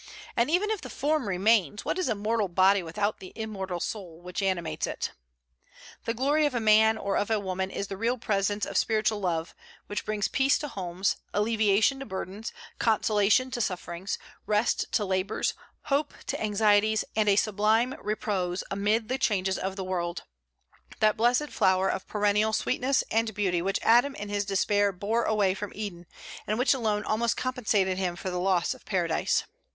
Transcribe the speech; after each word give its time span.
And 0.35 0.49
even 0.49 0.71
if 0.71 0.81
the 0.81 0.89
form 0.89 1.27
remains, 1.27 1.85
what 1.85 1.99
is 1.99 2.09
a 2.09 2.15
mortal 2.15 2.47
body 2.47 2.81
without 2.81 3.19
the 3.19 3.31
immortal 3.35 3.79
soul 3.79 4.19
which 4.19 4.41
animates 4.41 4.87
it? 4.87 5.11
The 6.05 6.15
glory 6.15 6.47
of 6.47 6.55
a 6.55 6.59
man 6.59 6.97
or 6.97 7.15
of 7.15 7.29
a 7.29 7.39
woman 7.39 7.69
is 7.69 7.85
the 7.85 7.97
real 7.97 8.17
presence 8.17 8.65
of 8.65 8.77
spiritual 8.77 9.19
love, 9.19 9.53
which 9.85 10.03
brings 10.03 10.27
peace 10.27 10.57
to 10.57 10.69
homes, 10.69 11.17
alleviation 11.35 11.99
to 11.99 12.07
burdens, 12.07 12.51
consolation 12.79 13.51
to 13.51 13.61
sufferings, 13.61 14.17
rest 14.47 14.91
to 14.93 15.05
labors, 15.05 15.53
hope 15.83 16.15
to 16.25 16.41
anxieties, 16.41 17.05
and 17.15 17.29
a 17.29 17.35
sublime 17.35 17.93
repose 18.01 18.63
amid 18.71 19.07
the 19.07 19.19
changes 19.19 19.55
of 19.59 19.75
the 19.75 19.83
world, 19.83 20.23
that 20.99 21.15
blessed 21.15 21.49
flower 21.51 21.87
of 21.89 22.07
perennial 22.07 22.53
sweetness 22.53 23.03
and 23.11 23.35
beauty 23.35 23.61
which 23.61 23.77
Adam 23.83 24.15
in 24.15 24.29
his 24.29 24.45
despair 24.45 24.91
bore 24.91 25.25
away 25.25 25.53
from 25.53 25.71
Eden, 25.75 26.07
and 26.47 26.57
which 26.57 26.73
alone 26.73 27.03
almost 27.03 27.37
compensated 27.37 27.99
him 27.99 28.15
for 28.15 28.31
the 28.31 28.39
loss 28.39 28.73
of 28.73 28.83
Paradise. 28.83 29.43